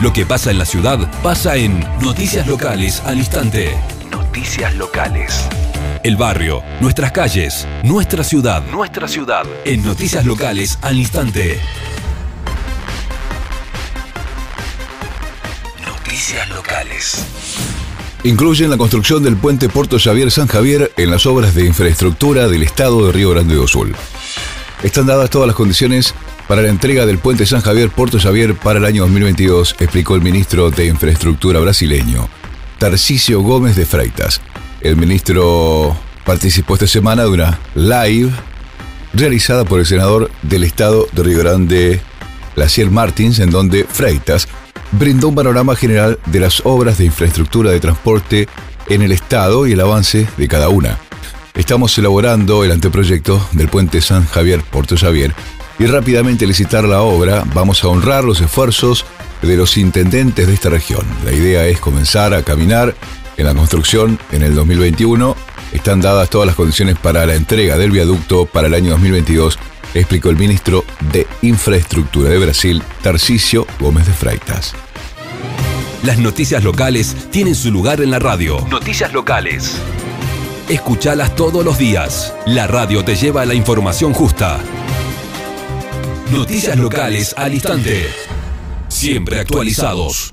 Lo 0.00 0.12
que 0.12 0.26
pasa 0.26 0.50
en 0.50 0.58
la 0.58 0.64
ciudad 0.64 0.98
pasa 1.22 1.56
en 1.56 1.80
Noticias 2.00 2.46
Locales 2.46 3.00
al 3.06 3.18
instante. 3.18 3.76
Noticias 4.10 4.74
Locales. 4.74 5.48
El 6.02 6.16
barrio, 6.16 6.62
nuestras 6.80 7.12
calles, 7.12 7.68
nuestra 7.84 8.24
ciudad. 8.24 8.64
Nuestra 8.72 9.06
ciudad. 9.06 9.44
En 9.64 9.84
Noticias 9.84 10.26
Locales 10.26 10.78
al 10.82 10.98
instante. 10.98 11.60
Noticias 15.86 16.48
Locales. 16.48 17.24
Incluyen 18.24 18.70
la 18.70 18.76
construcción 18.76 19.22
del 19.22 19.36
puente 19.36 19.68
Puerto 19.68 19.98
Xavier 19.98 20.30
San 20.30 20.48
Javier 20.48 20.92
en 20.96 21.10
las 21.10 21.26
obras 21.26 21.54
de 21.54 21.64
infraestructura 21.66 22.48
del 22.48 22.64
Estado 22.64 23.06
de 23.06 23.12
Río 23.12 23.30
Grande 23.30 23.54
do 23.54 23.68
Sul. 23.68 23.94
Están 24.82 25.06
dadas 25.06 25.30
todas 25.30 25.46
las 25.46 25.56
condiciones 25.56 26.14
para 26.48 26.62
la 26.62 26.68
entrega 26.68 27.06
del 27.06 27.18
puente 27.18 27.46
San 27.46 27.60
Javier 27.60 27.90
Puerto 27.90 28.18
Xavier 28.18 28.54
para 28.54 28.78
el 28.78 28.84
año 28.84 29.02
2022, 29.02 29.76
explicó 29.78 30.14
el 30.14 30.22
ministro 30.22 30.70
de 30.70 30.86
Infraestructura 30.86 31.60
brasileño, 31.60 32.28
Tarcisio 32.78 33.40
Gómez 33.40 33.76
de 33.76 33.86
Freitas. 33.86 34.40
El 34.80 34.96
ministro 34.96 35.96
participó 36.24 36.74
esta 36.74 36.86
semana 36.86 37.22
de 37.22 37.28
una 37.28 37.58
live 37.74 38.30
realizada 39.14 39.64
por 39.64 39.80
el 39.80 39.86
senador 39.86 40.30
del 40.42 40.64
Estado 40.64 41.06
de 41.12 41.22
Río 41.22 41.38
Grande, 41.38 42.00
Lacier 42.56 42.90
Martins, 42.90 43.38
en 43.38 43.50
donde 43.50 43.84
Freitas 43.84 44.48
brindó 44.92 45.28
un 45.28 45.34
panorama 45.34 45.76
general 45.76 46.18
de 46.26 46.40
las 46.40 46.62
obras 46.64 46.98
de 46.98 47.04
infraestructura 47.04 47.70
de 47.70 47.80
transporte 47.80 48.48
en 48.88 49.02
el 49.02 49.12
Estado 49.12 49.66
y 49.66 49.72
el 49.72 49.80
avance 49.80 50.26
de 50.36 50.48
cada 50.48 50.68
una. 50.68 50.98
Estamos 51.54 51.96
elaborando 51.98 52.64
el 52.64 52.72
anteproyecto 52.72 53.46
del 53.52 53.68
puente 53.68 54.00
San 54.00 54.24
Javier 54.26 54.62
Puerto 54.62 54.96
Xavier 54.96 55.34
y 55.82 55.86
rápidamente 55.86 56.46
licitar 56.46 56.84
la 56.84 57.02
obra 57.02 57.42
vamos 57.54 57.82
a 57.82 57.88
honrar 57.88 58.22
los 58.22 58.40
esfuerzos 58.40 59.04
de 59.42 59.56
los 59.56 59.76
intendentes 59.76 60.46
de 60.46 60.54
esta 60.54 60.68
región. 60.68 61.04
La 61.24 61.32
idea 61.32 61.66
es 61.66 61.80
comenzar 61.80 62.34
a 62.34 62.44
caminar 62.44 62.94
en 63.36 63.46
la 63.46 63.52
construcción 63.52 64.16
en 64.30 64.44
el 64.44 64.54
2021. 64.54 65.34
Están 65.72 66.00
dadas 66.00 66.30
todas 66.30 66.46
las 66.46 66.54
condiciones 66.54 66.96
para 66.98 67.26
la 67.26 67.34
entrega 67.34 67.78
del 67.78 67.90
viaducto 67.90 68.46
para 68.46 68.68
el 68.68 68.74
año 68.74 68.90
2022, 68.90 69.58
explicó 69.94 70.30
el 70.30 70.36
ministro 70.36 70.84
de 71.12 71.26
Infraestructura 71.42 72.30
de 72.30 72.38
Brasil, 72.38 72.80
Tarcisio 73.02 73.66
Gómez 73.80 74.06
de 74.06 74.12
Freitas. 74.12 74.74
Las 76.04 76.18
noticias 76.18 76.62
locales 76.62 77.16
tienen 77.32 77.56
su 77.56 77.72
lugar 77.72 78.00
en 78.00 78.12
la 78.12 78.20
radio. 78.20 78.64
Noticias 78.70 79.12
locales. 79.12 79.72
Escuchalas 80.68 81.34
todos 81.34 81.64
los 81.64 81.76
días. 81.76 82.32
La 82.46 82.68
radio 82.68 83.04
te 83.04 83.16
lleva 83.16 83.42
a 83.42 83.46
la 83.46 83.54
información 83.54 84.12
justa. 84.12 84.60
Noticias 86.32 86.78
locales 86.78 87.34
al 87.36 87.52
instante. 87.52 88.06
Siempre 88.88 89.38
actualizados. 89.38 90.32